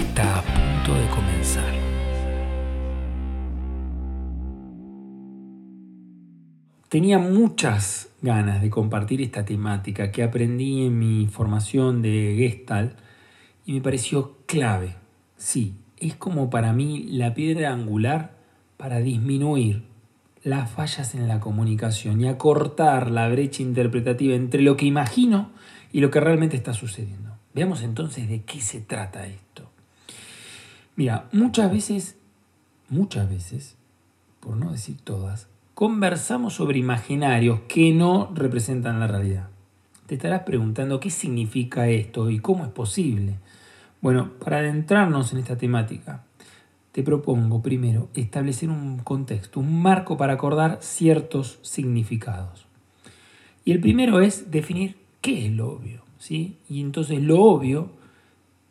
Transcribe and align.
está 0.00 0.38
a 0.38 0.42
punto 0.42 0.98
de 0.98 1.06
comenzar. 1.08 1.74
Tenía 6.88 7.18
muchas 7.18 8.08
ganas 8.22 8.62
de 8.62 8.70
compartir 8.70 9.20
esta 9.20 9.44
temática 9.44 10.10
que 10.10 10.22
aprendí 10.22 10.86
en 10.86 10.98
mi 10.98 11.26
formación 11.26 12.02
de 12.02 12.34
Gestalt 12.38 12.94
y 13.66 13.74
me 13.74 13.80
pareció 13.80 14.38
clave. 14.46 14.96
Sí, 15.36 15.74
es 15.98 16.16
como 16.16 16.50
para 16.50 16.72
mí 16.72 17.06
la 17.10 17.34
piedra 17.34 17.72
angular 17.72 18.36
para 18.76 18.98
disminuir 19.00 19.84
las 20.42 20.70
fallas 20.70 21.14
en 21.14 21.28
la 21.28 21.38
comunicación 21.38 22.22
y 22.22 22.28
acortar 22.28 23.10
la 23.10 23.28
brecha 23.28 23.62
interpretativa 23.62 24.34
entre 24.34 24.62
lo 24.62 24.76
que 24.78 24.86
imagino 24.86 25.50
y 25.92 26.00
lo 26.00 26.10
que 26.10 26.20
realmente 26.20 26.56
está 26.56 26.72
sucediendo. 26.72 27.36
Veamos 27.52 27.82
entonces 27.82 28.28
de 28.28 28.42
qué 28.42 28.60
se 28.60 28.80
trata 28.80 29.26
esto. 29.26 29.69
Mira, 30.96 31.28
muchas 31.32 31.70
veces, 31.70 32.18
muchas 32.88 33.28
veces, 33.28 33.76
por 34.40 34.56
no 34.56 34.72
decir 34.72 34.96
todas, 35.02 35.48
conversamos 35.74 36.54
sobre 36.54 36.78
imaginarios 36.78 37.60
que 37.68 37.92
no 37.92 38.30
representan 38.34 39.00
la 39.00 39.06
realidad. 39.06 39.48
Te 40.06 40.16
estarás 40.16 40.42
preguntando 40.42 41.00
qué 41.00 41.10
significa 41.10 41.88
esto 41.88 42.30
y 42.30 42.40
cómo 42.40 42.64
es 42.64 42.70
posible. 42.70 43.38
Bueno, 44.00 44.32
para 44.44 44.58
adentrarnos 44.58 45.32
en 45.32 45.38
esta 45.38 45.56
temática, 45.56 46.24
te 46.92 47.02
propongo 47.02 47.62
primero 47.62 48.08
establecer 48.14 48.68
un 48.68 48.98
contexto, 48.98 49.60
un 49.60 49.80
marco 49.80 50.16
para 50.16 50.32
acordar 50.32 50.78
ciertos 50.80 51.60
significados. 51.62 52.66
Y 53.64 53.72
el 53.72 53.80
primero 53.80 54.20
es 54.20 54.50
definir 54.50 54.96
qué 55.20 55.46
es 55.46 55.52
lo 55.52 55.70
obvio. 55.70 56.02
¿sí? 56.18 56.58
Y 56.68 56.80
entonces 56.80 57.20
lo 57.22 57.42
obvio 57.42 57.90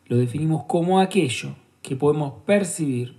lo 0.06 0.16
definimos 0.16 0.64
como 0.64 1.00
aquello 1.00 1.54
que 1.82 1.96
podemos 1.96 2.42
percibir 2.44 3.16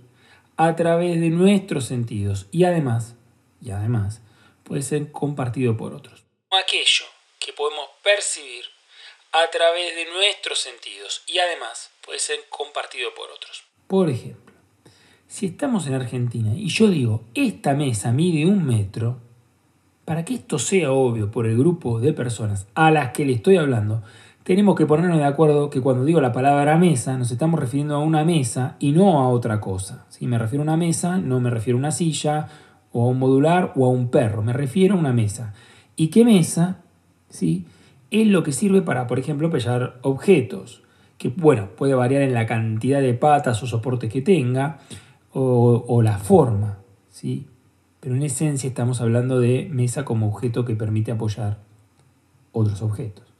a 0.56 0.76
través 0.76 1.20
de 1.20 1.30
nuestros 1.30 1.86
sentidos 1.86 2.46
y 2.50 2.64
además, 2.64 3.16
y 3.60 3.70
además, 3.70 4.20
puede 4.64 4.82
ser 4.82 5.10
compartido 5.12 5.76
por 5.76 5.94
otros. 5.94 6.24
Aquello 6.50 7.04
que 7.38 7.52
podemos 7.52 7.88
percibir 8.02 8.64
a 9.32 9.50
través 9.50 9.96
de 9.96 10.04
nuestros 10.12 10.58
sentidos 10.60 11.22
y 11.26 11.38
además 11.38 11.90
puede 12.04 12.18
ser 12.18 12.40
compartido 12.50 13.14
por 13.14 13.30
otros. 13.30 13.64
Por 13.86 14.10
ejemplo, 14.10 14.54
si 15.26 15.46
estamos 15.46 15.86
en 15.86 15.94
Argentina 15.94 16.52
y 16.54 16.68
yo 16.68 16.88
digo, 16.88 17.24
esta 17.34 17.72
mesa 17.72 18.12
mide 18.12 18.44
un 18.46 18.66
metro, 18.66 19.20
para 20.04 20.24
que 20.24 20.34
esto 20.34 20.58
sea 20.58 20.92
obvio 20.92 21.30
por 21.30 21.46
el 21.46 21.56
grupo 21.56 22.00
de 22.00 22.12
personas 22.12 22.66
a 22.74 22.90
las 22.90 23.12
que 23.12 23.24
le 23.24 23.32
estoy 23.32 23.56
hablando, 23.56 24.02
tenemos 24.44 24.74
que 24.74 24.86
ponernos 24.86 25.18
de 25.18 25.24
acuerdo 25.24 25.70
que 25.70 25.80
cuando 25.80 26.04
digo 26.04 26.20
la 26.20 26.32
palabra 26.32 26.76
mesa 26.76 27.16
nos 27.16 27.30
estamos 27.30 27.60
refiriendo 27.60 27.94
a 27.94 28.00
una 28.00 28.24
mesa 28.24 28.76
y 28.80 28.92
no 28.92 29.20
a 29.20 29.28
otra 29.28 29.60
cosa. 29.60 30.06
Si 30.08 30.26
me 30.26 30.38
refiero 30.38 30.62
a 30.62 30.64
una 30.64 30.76
mesa, 30.76 31.18
no 31.18 31.40
me 31.40 31.50
refiero 31.50 31.76
a 31.76 31.80
una 31.80 31.92
silla 31.92 32.48
o 32.92 33.04
a 33.04 33.08
un 33.08 33.18
modular 33.18 33.72
o 33.76 33.86
a 33.86 33.88
un 33.88 34.08
perro, 34.08 34.42
me 34.42 34.52
refiero 34.52 34.96
a 34.96 34.98
una 34.98 35.12
mesa. 35.12 35.54
¿Y 35.94 36.08
qué 36.08 36.24
mesa? 36.24 36.78
¿Sí? 37.28 37.66
Es 38.10 38.26
lo 38.26 38.42
que 38.42 38.52
sirve 38.52 38.82
para, 38.82 39.06
por 39.06 39.18
ejemplo, 39.18 39.48
apoyar 39.48 39.98
objetos, 40.02 40.82
que 41.18 41.28
bueno, 41.28 41.68
puede 41.76 41.94
variar 41.94 42.22
en 42.22 42.34
la 42.34 42.46
cantidad 42.46 43.00
de 43.00 43.14
patas 43.14 43.62
o 43.62 43.66
soportes 43.66 44.12
que 44.12 44.22
tenga 44.22 44.78
o, 45.32 45.84
o 45.86 46.02
la 46.02 46.18
forma, 46.18 46.78
¿sí? 47.10 47.46
Pero 48.00 48.16
en 48.16 48.22
esencia 48.24 48.66
estamos 48.66 49.00
hablando 49.00 49.38
de 49.38 49.68
mesa 49.70 50.04
como 50.04 50.26
objeto 50.26 50.64
que 50.64 50.74
permite 50.74 51.12
apoyar 51.12 51.58
otros 52.50 52.82
objetos. 52.82 53.31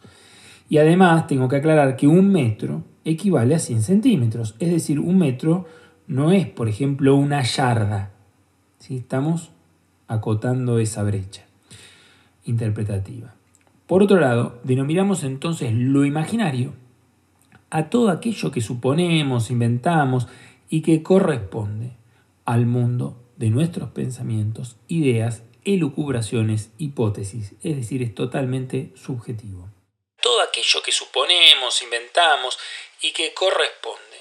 Y 0.73 0.79
además 0.79 1.27
tengo 1.27 1.49
que 1.49 1.57
aclarar 1.57 1.97
que 1.97 2.07
un 2.07 2.33
metro 2.33 2.83
equivale 3.05 3.55
a 3.55 3.59
100 3.59 3.83
centímetros. 3.83 4.55
Es 4.59 4.71
decir, 4.71 5.01
un 5.01 5.19
metro 5.19 5.67
no 6.07 6.33
es, 6.33 6.47
por 6.47 6.67
ejemplo, 6.67 7.15
una 7.15 7.43
yarda. 7.43 8.13
¿Sí? 8.79 8.97
Estamos 8.97 9.51
acotando 10.09 10.79
esa 10.79 11.03
brecha 11.03 11.43
interpretativa. 12.47 13.35
Por 13.87 14.03
otro 14.03 14.19
lado, 14.19 14.61
denominamos 14.65 15.25
entonces 15.25 15.75
lo 15.75 16.07
imaginario 16.07 16.73
a 17.69 17.91
todo 17.91 18.09
aquello 18.09 18.51
que 18.51 18.63
suponemos, 18.63 19.51
inventamos 19.51 20.27
y 20.71 20.81
que 20.81 21.03
corresponde 21.03 21.91
al 22.47 22.65
mundo 22.65 23.23
de 23.37 23.51
nuestros 23.51 23.91
pensamientos, 23.91 24.79
ideas, 24.89 25.43
elucubraciones, 25.67 26.73
hipótesis. 26.79 27.57
Es 27.63 27.77
decir, 27.77 28.03
es 28.03 28.15
totalmente 28.15 28.91
subjetivo 28.95 29.69
que 30.81 30.93
suponemos, 30.93 31.83
inventamos 31.83 32.59
y 33.03 33.13
que 33.13 33.35
corresponde 33.35 34.21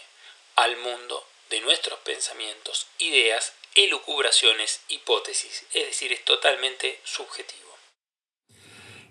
al 0.55 0.75
mundo 0.77 1.23
de 1.49 1.61
nuestros 1.61 1.99
pensamientos, 1.99 2.87
ideas, 2.99 3.53
elucubraciones, 3.75 4.81
hipótesis, 4.89 5.65
es 5.73 5.85
decir, 5.85 6.11
es 6.11 6.25
totalmente 6.25 6.99
subjetivo. 7.03 7.61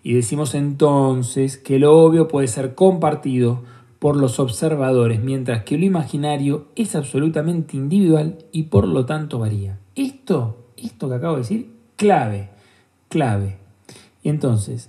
Y 0.03 0.15
decimos 0.15 0.55
entonces 0.55 1.59
que 1.59 1.79
lo 1.79 1.97
obvio 1.99 2.29
puede 2.29 2.49
ser 2.49 2.75
compartido 2.75 3.65
por 3.99 4.17
los 4.17 4.41
observadores, 4.41 5.21
mientras 5.21 5.65
que 5.65 5.77
lo 5.77 5.85
imaginario 5.85 6.69
es 6.75 6.97
absolutamente 6.97 7.77
individual 7.77 8.39
y 8.51 8.65
por 8.65 8.89
lo 8.89 9.05
tanto 9.05 9.39
varía. 9.39 9.79
Esto, 9.95 10.73
esto 10.79 11.09
que 11.09 11.15
acabo 11.17 11.37
de 11.37 11.43
decir, 11.43 11.71
clave, 11.97 12.49
clave. 13.11 13.59
Y 14.23 14.31
entonces, 14.31 14.89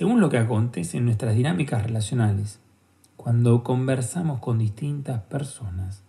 según 0.00 0.18
lo 0.18 0.30
que 0.30 0.38
acontece 0.38 0.96
en 0.96 1.04
nuestras 1.04 1.36
dinámicas 1.36 1.82
relacionales, 1.82 2.58
cuando 3.18 3.62
conversamos 3.62 4.40
con 4.40 4.58
distintas 4.58 5.20
personas, 5.24 6.04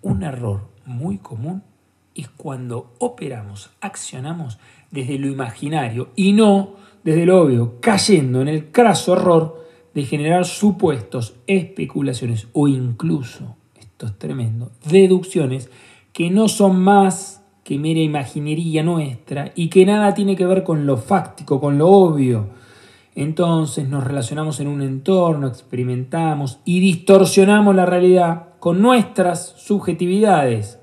un 0.00 0.22
error 0.22 0.70
muy 0.86 1.18
común 1.18 1.62
es 2.14 2.30
cuando 2.30 2.94
operamos, 3.00 3.70
accionamos 3.82 4.58
desde 4.90 5.18
lo 5.18 5.26
imaginario 5.26 6.08
y 6.16 6.32
no 6.32 6.76
desde 7.02 7.26
lo 7.26 7.42
obvio, 7.42 7.74
cayendo 7.82 8.40
en 8.40 8.48
el 8.48 8.70
craso 8.70 9.12
error 9.12 9.62
de 9.92 10.04
generar 10.04 10.46
supuestos, 10.46 11.34
especulaciones 11.46 12.48
o 12.54 12.66
incluso, 12.66 13.56
esto 13.78 14.06
es 14.06 14.18
tremendo, 14.18 14.72
deducciones 14.88 15.68
que 16.14 16.30
no 16.30 16.48
son 16.48 16.80
más 16.80 17.44
que 17.62 17.78
mera 17.78 18.00
imaginería 18.00 18.82
nuestra 18.82 19.52
y 19.54 19.68
que 19.68 19.84
nada 19.84 20.14
tiene 20.14 20.34
que 20.34 20.46
ver 20.46 20.64
con 20.64 20.86
lo 20.86 20.96
fáctico, 20.96 21.60
con 21.60 21.76
lo 21.76 21.90
obvio, 21.90 22.63
entonces 23.14 23.88
nos 23.88 24.04
relacionamos 24.04 24.60
en 24.60 24.68
un 24.68 24.82
entorno, 24.82 25.46
experimentamos 25.46 26.58
y 26.64 26.80
distorsionamos 26.80 27.74
la 27.74 27.86
realidad 27.86 28.48
con 28.58 28.82
nuestras 28.82 29.54
subjetividades. 29.56 30.80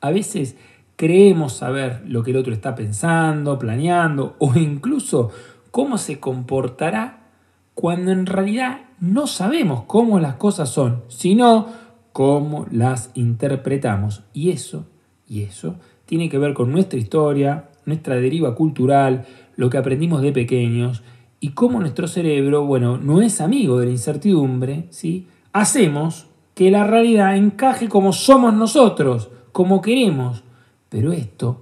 A 0.00 0.10
veces 0.10 0.56
creemos 0.96 1.52
saber 1.52 2.02
lo 2.06 2.22
que 2.22 2.30
el 2.30 2.38
otro 2.38 2.52
está 2.52 2.74
pensando, 2.74 3.58
planeando 3.58 4.36
o 4.38 4.54
incluso 4.56 5.30
cómo 5.70 5.98
se 5.98 6.18
comportará 6.20 7.26
cuando 7.74 8.12
en 8.12 8.26
realidad 8.26 8.80
no 8.98 9.26
sabemos 9.26 9.84
cómo 9.86 10.18
las 10.18 10.34
cosas 10.34 10.70
son, 10.70 11.02
sino 11.08 11.68
cómo 12.12 12.66
las 12.70 13.10
interpretamos. 13.14 14.24
Y 14.32 14.50
eso, 14.50 14.86
y 15.28 15.42
eso 15.42 15.76
tiene 16.06 16.28
que 16.30 16.38
ver 16.38 16.54
con 16.54 16.72
nuestra 16.72 16.98
historia, 16.98 17.68
nuestra 17.84 18.16
deriva 18.16 18.54
cultural, 18.54 19.26
lo 19.56 19.70
que 19.70 19.78
aprendimos 19.78 20.22
de 20.22 20.32
pequeños 20.32 21.02
y 21.40 21.50
como 21.50 21.80
nuestro 21.80 22.08
cerebro, 22.08 22.64
bueno, 22.64 22.98
no 22.98 23.22
es 23.22 23.40
amigo 23.40 23.78
de 23.78 23.86
la 23.86 23.92
incertidumbre, 23.92 24.86
¿sí? 24.90 25.26
hacemos 25.52 26.26
que 26.54 26.70
la 26.70 26.84
realidad 26.84 27.36
encaje 27.36 27.88
como 27.88 28.12
somos 28.12 28.52
nosotros, 28.54 29.30
como 29.52 29.80
queremos. 29.80 30.42
Pero 30.88 31.12
esto 31.12 31.60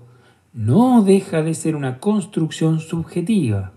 no 0.54 1.02
deja 1.02 1.42
de 1.42 1.52
ser 1.52 1.76
una 1.76 1.98
construcción 1.98 2.80
subjetiva. 2.80 3.72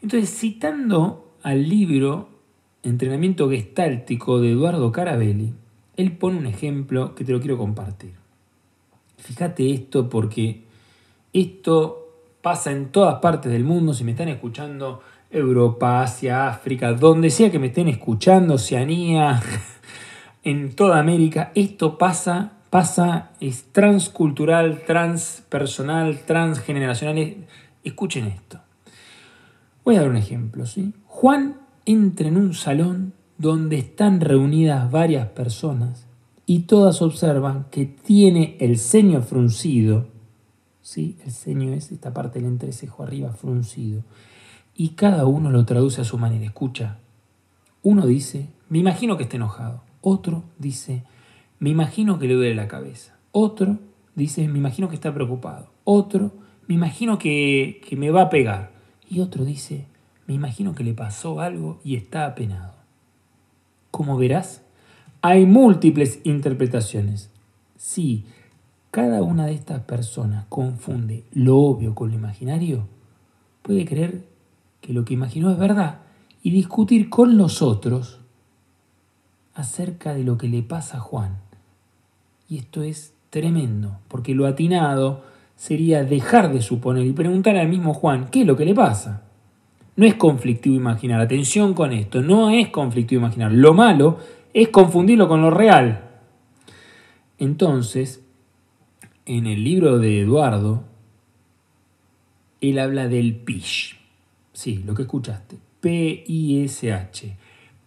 Entonces, 0.00 0.30
citando 0.30 1.32
al 1.42 1.68
libro 1.68 2.28
Entrenamiento 2.82 3.50
Gestáltico 3.50 4.40
de 4.40 4.52
Eduardo 4.52 4.90
Carabelli, 4.92 5.52
él 5.96 6.12
pone 6.12 6.38
un 6.38 6.46
ejemplo 6.46 7.14
que 7.14 7.24
te 7.24 7.32
lo 7.32 7.40
quiero 7.40 7.58
compartir. 7.58 8.12
Fíjate 9.18 9.72
esto 9.72 10.08
porque 10.08 10.62
esto 11.32 12.05
pasa 12.46 12.70
en 12.70 12.92
todas 12.92 13.16
partes 13.16 13.50
del 13.50 13.64
mundo, 13.64 13.92
si 13.92 14.04
me 14.04 14.12
están 14.12 14.28
escuchando, 14.28 15.00
Europa, 15.32 16.00
Asia, 16.00 16.46
África, 16.46 16.92
donde 16.92 17.28
sea 17.28 17.50
que 17.50 17.58
me 17.58 17.66
estén 17.66 17.88
escuchando, 17.88 18.54
Oceanía, 18.54 19.42
en 20.44 20.76
toda 20.76 21.00
América. 21.00 21.50
Esto 21.56 21.98
pasa, 21.98 22.52
pasa, 22.70 23.32
es 23.40 23.72
transcultural, 23.72 24.82
transpersonal, 24.86 26.20
transgeneracional. 26.20 27.34
Escuchen 27.82 28.26
esto. 28.26 28.60
Voy 29.84 29.96
a 29.96 30.02
dar 30.02 30.10
un 30.10 30.16
ejemplo, 30.16 30.66
¿sí? 30.66 30.94
Juan 31.04 31.56
entra 31.84 32.28
en 32.28 32.36
un 32.36 32.54
salón 32.54 33.12
donde 33.38 33.76
están 33.76 34.20
reunidas 34.20 34.88
varias 34.88 35.26
personas 35.30 36.06
y 36.46 36.60
todas 36.60 37.02
observan 37.02 37.66
que 37.72 37.86
tiene 37.86 38.56
el 38.60 38.78
ceño 38.78 39.20
fruncido, 39.22 40.14
¿sí? 40.86 41.18
El 41.24 41.32
ceño 41.32 41.72
es 41.72 41.90
esta 41.90 42.14
parte 42.14 42.38
del 42.38 42.46
entrecejo 42.46 43.02
arriba 43.02 43.32
fruncido 43.32 44.04
y 44.76 44.90
cada 44.90 45.26
uno 45.26 45.50
lo 45.50 45.64
traduce 45.64 46.00
a 46.00 46.04
su 46.04 46.16
manera. 46.16 46.44
Escucha, 46.44 46.98
uno 47.82 48.06
dice, 48.06 48.50
me 48.68 48.78
imagino 48.78 49.16
que 49.16 49.24
está 49.24 49.34
enojado. 49.34 49.82
Otro 50.00 50.44
dice, 50.58 51.02
me 51.58 51.70
imagino 51.70 52.20
que 52.20 52.28
le 52.28 52.34
duele 52.34 52.54
la 52.54 52.68
cabeza. 52.68 53.16
Otro 53.32 53.80
dice, 54.14 54.46
me 54.46 54.58
imagino 54.58 54.88
que 54.88 54.94
está 54.94 55.12
preocupado. 55.12 55.72
Otro, 55.82 56.30
me 56.68 56.76
imagino 56.76 57.18
que, 57.18 57.80
que 57.84 57.96
me 57.96 58.10
va 58.10 58.22
a 58.22 58.30
pegar. 58.30 58.70
Y 59.10 59.18
otro 59.18 59.44
dice, 59.44 59.86
me 60.28 60.34
imagino 60.34 60.76
que 60.76 60.84
le 60.84 60.94
pasó 60.94 61.40
algo 61.40 61.80
y 61.82 61.96
está 61.96 62.26
apenado. 62.26 62.74
Como 63.90 64.16
verás, 64.16 64.62
hay 65.20 65.46
múltiples 65.46 66.20
interpretaciones. 66.22 67.28
Si 67.76 68.24
cada 68.96 69.22
una 69.22 69.44
de 69.44 69.52
estas 69.52 69.80
personas 69.80 70.46
confunde 70.48 71.24
lo 71.34 71.58
obvio 71.58 71.94
con 71.94 72.08
lo 72.08 72.14
imaginario, 72.14 72.86
puede 73.60 73.84
creer 73.84 74.24
que 74.80 74.94
lo 74.94 75.04
que 75.04 75.12
imaginó 75.12 75.50
es 75.50 75.58
verdad 75.58 75.98
y 76.42 76.50
discutir 76.50 77.10
con 77.10 77.36
los 77.36 77.60
otros 77.60 78.20
acerca 79.54 80.14
de 80.14 80.24
lo 80.24 80.38
que 80.38 80.48
le 80.48 80.62
pasa 80.62 80.96
a 80.96 81.00
Juan. 81.00 81.36
Y 82.48 82.56
esto 82.56 82.82
es 82.82 83.12
tremendo, 83.28 83.98
porque 84.08 84.34
lo 84.34 84.46
atinado 84.46 85.24
sería 85.56 86.02
dejar 86.02 86.50
de 86.50 86.62
suponer 86.62 87.04
y 87.04 87.12
preguntar 87.12 87.58
al 87.58 87.68
mismo 87.68 87.92
Juan, 87.92 88.28
¿qué 88.30 88.40
es 88.40 88.46
lo 88.46 88.56
que 88.56 88.64
le 88.64 88.74
pasa? 88.74 89.24
No 89.96 90.06
es 90.06 90.14
conflictivo 90.14 90.74
imaginar, 90.74 91.20
atención 91.20 91.74
con 91.74 91.92
esto, 91.92 92.22
no 92.22 92.48
es 92.48 92.68
conflictivo 92.68 93.20
imaginar. 93.20 93.52
Lo 93.52 93.74
malo 93.74 94.16
es 94.54 94.68
confundirlo 94.68 95.28
con 95.28 95.42
lo 95.42 95.50
real. 95.50 96.12
Entonces, 97.36 98.25
en 99.26 99.46
el 99.46 99.64
libro 99.64 99.98
de 99.98 100.20
Eduardo, 100.20 100.84
él 102.60 102.78
habla 102.78 103.08
del 103.08 103.34
PISH. 103.34 103.96
Sí, 104.52 104.82
lo 104.86 104.94
que 104.94 105.02
escuchaste. 105.02 105.56
P-I-S-H. 105.80 107.36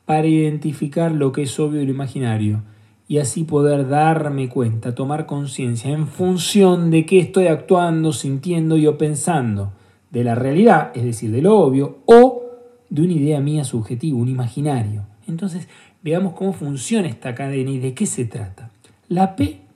Para 0.06 0.28
identificar 0.28 1.12
lo 1.12 1.32
que 1.32 1.44
es 1.44 1.60
obvio 1.60 1.82
y 1.82 1.86
lo 1.86 1.92
imaginario. 1.92 2.62
Y 3.08 3.18
así 3.18 3.44
poder 3.44 3.88
darme 3.88 4.50
cuenta, 4.50 4.94
tomar 4.94 5.26
conciencia 5.26 5.90
en 5.92 6.08
función 6.08 6.92
de 6.92 7.06
qué 7.06 7.20
estoy 7.20 7.48
actuando, 7.48 8.14
sintiendo 8.14 8.78
y 8.78 8.86
o 8.86 8.98
pensando. 8.98 9.74
De 10.12 10.24
la 10.24 10.36
realidad, 10.36 10.92
es 10.94 11.04
decir, 11.04 11.32
de 11.32 11.42
lo 11.42 11.58
obvio, 11.58 12.00
o 12.06 12.44
de 12.90 13.02
una 13.02 13.14
idea 13.14 13.40
mía 13.40 13.64
subjetiva, 13.64 14.18
un 14.18 14.28
imaginario. 14.28 15.06
Entonces, 15.28 15.68
veamos 16.04 16.34
cómo 16.34 16.54
funciona 16.54 17.08
esta 17.08 17.34
cadena 17.34 17.72
y 17.72 17.80
de 17.80 17.94
qué 17.94 18.06
se 18.06 18.26
trata. 18.26 18.72
La 19.08 19.36
P 19.36 19.69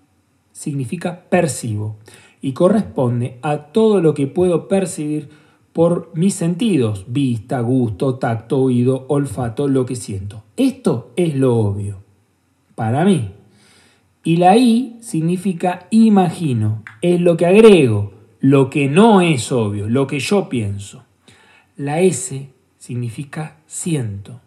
significa 0.54 1.26
percibo 1.30 1.98
y 2.42 2.54
corresponde 2.54 3.40
a 3.42 3.58
todo 3.58 4.00
lo 4.00 4.14
que 4.14 4.28
puedo 4.28 4.70
percibir 4.70 5.30
por 5.74 6.12
mis 6.14 6.36
sentidos, 6.36 7.06
vista, 7.08 7.60
gusto, 7.60 8.16
tacto, 8.16 8.60
oído, 8.60 9.06
olfato, 9.10 9.68
lo 9.68 9.86
que 9.86 9.96
siento. 9.96 10.44
Esto 10.56 11.12
es 11.16 11.36
lo 11.36 11.58
obvio, 11.58 11.98
para 12.76 13.04
mí. 13.04 13.32
Y 14.24 14.38
la 14.38 14.56
I 14.56 14.98
significa 15.02 15.88
imagino, 15.90 16.84
es 17.02 17.20
lo 17.20 17.36
que 17.36 17.48
agrego, 17.48 18.14
lo 18.40 18.70
que 18.70 18.88
no 18.88 19.22
es 19.22 19.52
obvio, 19.52 19.90
lo 19.90 20.06
que 20.06 20.20
yo 20.20 20.48
pienso. 20.48 21.04
La 21.76 22.02
S 22.02 22.50
significa 22.78 23.58
siento, 23.66 24.42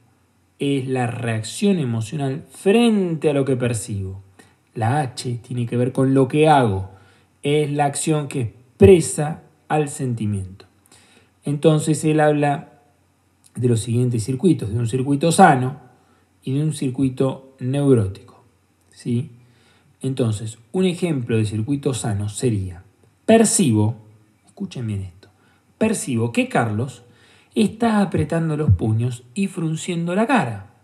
es 0.58 0.86
la 0.86 1.06
reacción 1.06 1.78
emocional 1.78 2.44
frente 2.50 3.30
a 3.30 3.32
lo 3.32 3.44
que 3.44 3.56
percibo. 3.56 4.25
La 4.76 5.00
H 5.00 5.40
tiene 5.42 5.66
que 5.66 5.76
ver 5.76 5.90
con 5.90 6.14
lo 6.14 6.28
que 6.28 6.48
hago, 6.48 6.90
es 7.42 7.72
la 7.72 7.86
acción 7.86 8.28
que 8.28 8.40
expresa 8.42 9.42
al 9.68 9.88
sentimiento. 9.88 10.66
Entonces 11.44 12.04
él 12.04 12.20
habla 12.20 12.72
de 13.54 13.68
los 13.68 13.80
siguientes 13.80 14.24
circuitos, 14.24 14.70
de 14.70 14.78
un 14.78 14.86
circuito 14.86 15.32
sano 15.32 15.78
y 16.44 16.54
de 16.54 16.62
un 16.62 16.74
circuito 16.74 17.54
neurótico. 17.58 18.44
¿sí? 18.90 19.30
Entonces, 20.02 20.58
un 20.72 20.84
ejemplo 20.84 21.36
de 21.36 21.46
circuito 21.46 21.94
sano 21.94 22.28
sería, 22.28 22.82
percibo, 23.24 23.96
escuchen 24.46 24.86
bien 24.86 25.02
esto, 25.02 25.28
percibo 25.78 26.32
que 26.32 26.48
Carlos 26.48 27.02
está 27.54 28.02
apretando 28.02 28.56
los 28.56 28.70
puños 28.72 29.24
y 29.34 29.46
frunciendo 29.46 30.14
la 30.14 30.26
cara. 30.26 30.74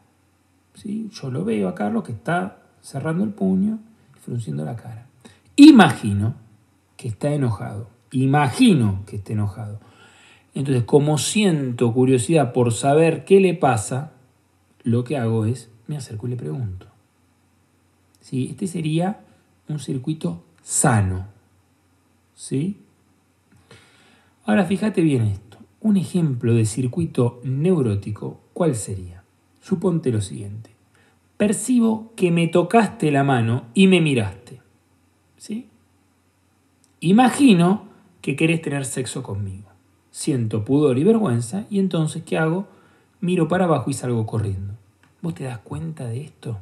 ¿Sí? 0.75 1.11
Yo 1.13 1.31
lo 1.31 1.45
veo 1.45 1.69
a 1.69 1.75
Carlos 1.75 2.05
que 2.05 2.13
está 2.13 2.62
cerrando 2.83 3.25
el 3.25 3.31
puño 3.31 3.79
y 4.15 4.19
frunciendo 4.19 4.65
la 4.65 4.77
cara. 4.77 5.07
Imagino 5.57 6.35
que 6.97 7.09
está 7.09 7.33
enojado. 7.33 7.89
Imagino 8.11 9.05
que 9.07 9.17
está 9.17 9.33
enojado. 9.33 9.81
Entonces, 10.55 10.85
como 10.85 11.17
siento 11.17 11.95
curiosidad 11.95 12.53
por 12.53 12.73
saber 12.73 13.25
qué 13.25 13.41
le 13.41 13.55
pasa, 13.55 14.13
lo 14.83 15.05
que 15.05 15.17
hago 15.17 15.47
es, 15.47 15.71
me 15.87 15.97
acerco 15.97 16.27
y 16.27 16.31
le 16.31 16.37
pregunto. 16.37 16.87
¿Sí? 18.21 18.49
Este 18.51 18.67
sería 18.67 19.21
un 19.69 19.79
circuito 19.79 20.45
sano. 20.63 21.27
¿Sí? 22.35 22.81
Ahora 24.45 24.65
fíjate 24.65 25.01
bien 25.01 25.23
esto. 25.23 25.59
Un 25.81 25.97
ejemplo 25.97 26.55
de 26.55 26.67
circuito 26.67 27.41
neurótico, 27.45 28.41
¿cuál 28.53 28.75
sería? 28.75 29.25
Suponte 29.61 30.11
lo 30.13 30.21
siguiente. 30.21 30.72
Percibo 31.37 32.13
que 32.17 32.31
me 32.31 32.49
tocaste 32.49 33.11
la 33.11 33.25
mano 33.25 33.65
y 33.75 33.87
me 33.87 34.01
miraste. 34.01 34.61
¿Sí? 35.37 35.69
Imagino 37.01 37.85
que 38.21 38.37
querés 38.37 38.63
tener 38.63 38.85
sexo 38.85 39.23
conmigo 39.23 39.73
siento 40.13 40.65
pudor 40.65 40.99
y 40.99 41.05
vergüenza 41.05 41.65
y 41.69 41.81
entonces, 41.81 42.23
¿qué 42.23 42.39
hago? 42.39 42.69
Miro 43.21 43.49
para 43.49 43.65
abajo 43.65 43.91
y 43.91 43.95
salgo 43.95 44.25
corriendo. 44.27 44.75
¿Vos 45.21 45.35
te 45.35 45.45
das 45.45 45.59
cuenta 45.59 46.07
de 46.07 46.21
esto? 46.21 46.59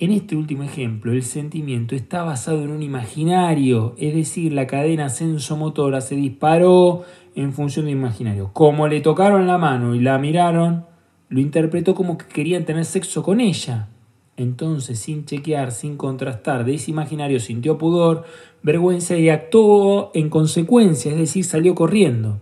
En 0.00 0.10
este 0.10 0.34
último 0.34 0.64
ejemplo, 0.64 1.12
el 1.12 1.22
sentimiento 1.22 1.94
está 1.94 2.24
basado 2.24 2.64
en 2.64 2.70
un 2.70 2.82
imaginario, 2.82 3.94
es 3.96 4.14
decir, 4.14 4.52
la 4.52 4.66
cadena 4.66 5.08
sensomotora 5.08 6.00
se 6.00 6.16
disparó 6.16 7.04
en 7.36 7.52
función 7.52 7.86
de 7.86 7.92
imaginario. 7.92 8.50
Como 8.52 8.88
le 8.88 9.00
tocaron 9.00 9.46
la 9.46 9.56
mano 9.56 9.94
y 9.94 10.00
la 10.00 10.18
miraron, 10.18 10.84
lo 11.28 11.40
interpretó 11.40 11.94
como 11.94 12.18
que 12.18 12.26
querían 12.26 12.64
tener 12.64 12.84
sexo 12.84 13.22
con 13.22 13.40
ella. 13.40 13.88
Entonces, 14.36 14.98
sin 14.98 15.24
chequear, 15.24 15.70
sin 15.70 15.96
contrastar, 15.96 16.64
de 16.64 16.74
ese 16.74 16.90
imaginario 16.90 17.38
sintió 17.38 17.78
pudor, 17.78 18.24
vergüenza 18.62 19.16
y 19.16 19.28
actuó 19.28 20.10
en 20.14 20.28
consecuencia, 20.28 21.12
es 21.12 21.18
decir, 21.18 21.44
salió 21.44 21.74
corriendo. 21.74 22.40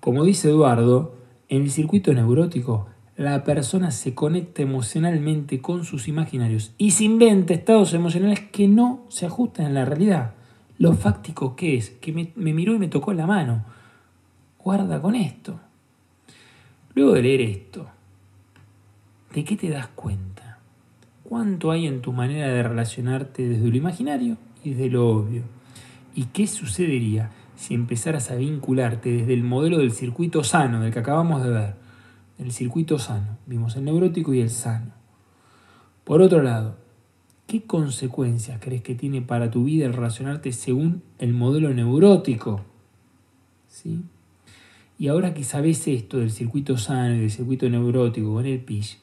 Como 0.00 0.24
dice 0.24 0.48
Eduardo, 0.48 1.14
en 1.48 1.62
el 1.62 1.70
circuito 1.70 2.12
neurótico, 2.14 2.86
la 3.16 3.44
persona 3.44 3.90
se 3.90 4.14
conecta 4.14 4.62
emocionalmente 4.62 5.60
con 5.60 5.84
sus 5.84 6.08
imaginarios 6.08 6.72
y 6.78 6.92
se 6.92 7.04
inventa 7.04 7.52
estados 7.52 7.92
emocionales 7.92 8.40
que 8.40 8.68
no 8.68 9.04
se 9.08 9.26
ajustan 9.26 9.66
a 9.66 9.70
la 9.70 9.84
realidad. 9.84 10.32
Lo 10.78 10.94
fáctico 10.94 11.54
que 11.54 11.76
es, 11.76 11.90
que 11.90 12.12
me, 12.12 12.32
me 12.36 12.54
miró 12.54 12.74
y 12.74 12.78
me 12.78 12.88
tocó 12.88 13.12
la 13.12 13.26
mano. 13.26 13.64
Guarda 14.58 15.02
con 15.02 15.14
esto. 15.14 15.60
Luego 16.94 17.12
de 17.14 17.22
leer 17.22 17.40
esto, 17.40 17.88
¿de 19.34 19.44
qué 19.44 19.56
te 19.56 19.70
das 19.70 19.88
cuenta? 19.88 20.58
¿Cuánto 21.24 21.70
hay 21.70 21.86
en 21.86 22.02
tu 22.02 22.12
manera 22.12 22.48
de 22.48 22.62
relacionarte 22.62 23.48
desde 23.48 23.68
lo 23.68 23.76
imaginario 23.76 24.36
y 24.64 24.74
de 24.74 24.88
lo 24.88 25.08
obvio. 25.08 25.42
¿Y 26.14 26.26
qué 26.26 26.46
sucedería 26.46 27.30
si 27.56 27.74
empezaras 27.74 28.30
a 28.30 28.36
vincularte 28.36 29.10
desde 29.10 29.34
el 29.34 29.42
modelo 29.42 29.78
del 29.78 29.92
circuito 29.92 30.44
sano, 30.44 30.80
del 30.80 30.92
que 30.92 30.98
acabamos 30.98 31.42
de 31.42 31.50
ver? 31.50 31.74
El 32.38 32.52
circuito 32.52 32.98
sano. 32.98 33.38
Vimos 33.46 33.76
el 33.76 33.84
neurótico 33.84 34.34
y 34.34 34.40
el 34.40 34.50
sano. 34.50 34.92
Por 36.04 36.20
otro 36.20 36.42
lado, 36.42 36.76
¿qué 37.46 37.62
consecuencias 37.62 38.58
crees 38.60 38.82
que 38.82 38.94
tiene 38.94 39.22
para 39.22 39.50
tu 39.50 39.64
vida 39.64 39.86
el 39.86 39.92
relacionarte 39.92 40.52
según 40.52 41.02
el 41.18 41.32
modelo 41.32 41.72
neurótico? 41.72 42.62
¿Sí? 43.68 44.02
Y 45.02 45.08
ahora 45.08 45.34
que 45.34 45.42
sabes 45.42 45.88
esto 45.88 46.18
del 46.18 46.30
circuito 46.30 46.78
sano 46.78 47.16
y 47.16 47.18
del 47.18 47.30
circuito 47.32 47.68
neurótico 47.68 48.34
con 48.34 48.46
el 48.46 48.60
PISH, 48.60 48.98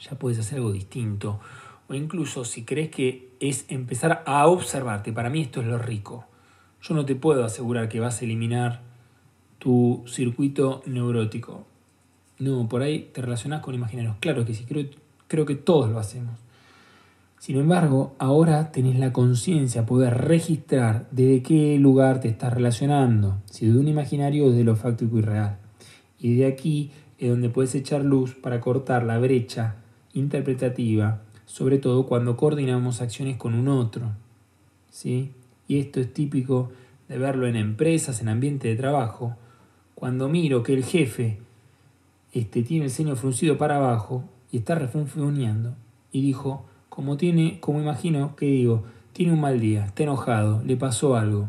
ya 0.00 0.18
puedes 0.18 0.40
hacer 0.40 0.58
algo 0.58 0.72
distinto 0.72 1.38
o 1.86 1.94
incluso 1.94 2.44
si 2.44 2.64
crees 2.64 2.90
que 2.90 3.30
es 3.38 3.64
empezar 3.68 4.24
a 4.26 4.48
observarte. 4.48 5.12
Para 5.12 5.30
mí 5.30 5.40
esto 5.40 5.60
es 5.60 5.68
lo 5.68 5.78
rico. 5.78 6.24
Yo 6.82 6.96
no 6.96 7.04
te 7.06 7.14
puedo 7.14 7.44
asegurar 7.44 7.88
que 7.88 8.00
vas 8.00 8.20
a 8.20 8.24
eliminar 8.24 8.82
tu 9.60 10.02
circuito 10.08 10.82
neurótico. 10.84 11.64
No, 12.40 12.68
por 12.68 12.82
ahí 12.82 13.08
te 13.14 13.22
relacionas 13.22 13.62
con 13.62 13.76
imaginarios. 13.76 14.16
Claro 14.18 14.44
que 14.44 14.52
sí, 14.52 14.64
creo 14.64 14.84
Creo 15.28 15.46
que 15.46 15.54
todos 15.54 15.90
lo 15.90 16.00
hacemos. 16.00 16.40
Sin 17.44 17.58
embargo, 17.58 18.14
ahora 18.18 18.72
tenés 18.72 18.98
la 18.98 19.12
conciencia, 19.12 19.84
poder 19.84 20.16
registrar 20.16 21.06
desde 21.10 21.42
qué 21.42 21.78
lugar 21.78 22.18
te 22.20 22.28
estás 22.28 22.54
relacionando, 22.54 23.36
si 23.44 23.66
de 23.66 23.78
un 23.78 23.86
imaginario 23.86 24.46
o 24.46 24.50
de 24.50 24.64
lo 24.64 24.76
fáctico 24.76 25.18
y 25.18 25.20
real. 25.20 25.58
Y 26.18 26.36
de 26.36 26.46
aquí 26.46 26.90
es 27.18 27.28
donde 27.28 27.50
puedes 27.50 27.74
echar 27.74 28.02
luz 28.02 28.34
para 28.34 28.62
cortar 28.62 29.02
la 29.02 29.18
brecha 29.18 29.74
interpretativa, 30.14 31.20
sobre 31.44 31.76
todo 31.76 32.06
cuando 32.06 32.34
coordinamos 32.38 33.02
acciones 33.02 33.36
con 33.36 33.52
un 33.52 33.68
otro. 33.68 34.12
¿sí? 34.90 35.32
Y 35.68 35.80
esto 35.80 36.00
es 36.00 36.14
típico 36.14 36.72
de 37.10 37.18
verlo 37.18 37.46
en 37.46 37.56
empresas, 37.56 38.22
en 38.22 38.30
ambiente 38.30 38.68
de 38.68 38.76
trabajo. 38.76 39.36
Cuando 39.94 40.30
miro 40.30 40.62
que 40.62 40.72
el 40.72 40.82
jefe 40.82 41.40
este, 42.32 42.62
tiene 42.62 42.86
el 42.86 42.90
ceño 42.90 43.16
fruncido 43.16 43.58
para 43.58 43.76
abajo 43.76 44.24
y 44.50 44.56
está 44.56 44.76
refunfuñando, 44.76 45.74
y 46.10 46.22
dijo, 46.22 46.64
como 46.88 47.16
tiene, 47.16 47.60
como 47.60 47.80
imagino, 47.80 48.36
que 48.36 48.46
digo, 48.46 48.84
tiene 49.12 49.32
un 49.32 49.40
mal 49.40 49.60
día, 49.60 49.86
está 49.86 50.02
enojado, 50.02 50.62
le 50.64 50.76
pasó 50.76 51.16
algo. 51.16 51.48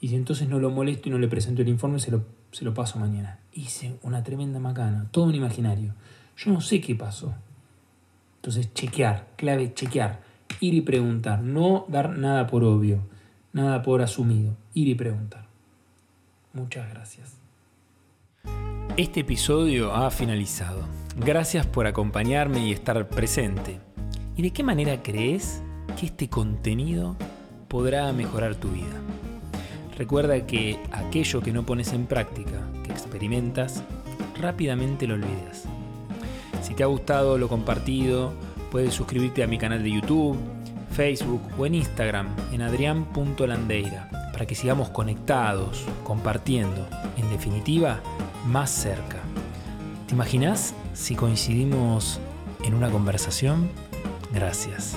Y 0.00 0.08
si 0.08 0.16
entonces 0.16 0.48
no 0.48 0.58
lo 0.58 0.70
molesto 0.70 1.08
y 1.08 1.12
no 1.12 1.18
le 1.18 1.28
presento 1.28 1.62
el 1.62 1.68
informe, 1.68 2.00
se 2.00 2.10
lo, 2.10 2.24
se 2.50 2.64
lo 2.64 2.74
paso 2.74 2.98
mañana. 2.98 3.38
Hice 3.52 3.96
una 4.02 4.22
tremenda 4.22 4.58
macana, 4.58 5.08
todo 5.10 5.24
un 5.24 5.34
imaginario. 5.34 5.94
Yo 6.36 6.52
no 6.52 6.60
sé 6.60 6.80
qué 6.80 6.94
pasó. 6.94 7.34
Entonces, 8.36 8.72
chequear, 8.74 9.28
clave, 9.36 9.72
chequear. 9.74 10.20
Ir 10.60 10.74
y 10.74 10.80
preguntar, 10.80 11.42
no 11.42 11.86
dar 11.88 12.18
nada 12.18 12.46
por 12.46 12.64
obvio, 12.64 13.00
nada 13.52 13.82
por 13.82 14.02
asumido. 14.02 14.56
Ir 14.74 14.88
y 14.88 14.94
preguntar. 14.94 15.46
Muchas 16.52 16.90
gracias. 16.90 17.36
Este 18.96 19.20
episodio 19.20 19.94
ha 19.94 20.10
finalizado. 20.10 20.82
Gracias 21.16 21.66
por 21.66 21.86
acompañarme 21.86 22.66
y 22.66 22.72
estar 22.72 23.08
presente. 23.08 23.80
¿Y 24.42 24.46
de 24.46 24.50
qué 24.50 24.64
manera 24.64 25.00
crees 25.04 25.62
que 25.96 26.06
este 26.06 26.28
contenido 26.28 27.14
podrá 27.68 28.12
mejorar 28.12 28.56
tu 28.56 28.70
vida? 28.70 29.00
Recuerda 29.96 30.48
que 30.48 30.80
aquello 30.90 31.40
que 31.40 31.52
no 31.52 31.64
pones 31.64 31.92
en 31.92 32.06
práctica, 32.06 32.68
que 32.82 32.90
experimentas, 32.90 33.84
rápidamente 34.40 35.06
lo 35.06 35.14
olvidas. 35.14 35.66
Si 36.60 36.74
te 36.74 36.82
ha 36.82 36.86
gustado 36.86 37.38
lo 37.38 37.48
compartido, 37.48 38.32
puedes 38.72 38.94
suscribirte 38.94 39.44
a 39.44 39.46
mi 39.46 39.58
canal 39.58 39.84
de 39.84 39.92
YouTube, 39.92 40.36
Facebook 40.90 41.42
o 41.56 41.64
en 41.64 41.76
Instagram 41.76 42.26
en 42.50 42.62
adrián.landeira 42.62 44.10
para 44.32 44.44
que 44.44 44.56
sigamos 44.56 44.88
conectados, 44.88 45.84
compartiendo, 46.02 46.88
en 47.16 47.30
definitiva, 47.30 48.00
más 48.48 48.70
cerca. 48.70 49.20
¿Te 50.08 50.14
imaginas 50.14 50.74
si 50.94 51.14
coincidimos 51.14 52.18
en 52.64 52.74
una 52.74 52.90
conversación? 52.90 53.70
Gracias. 54.32 54.96